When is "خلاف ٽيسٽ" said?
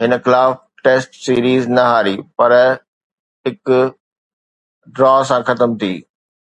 0.24-1.10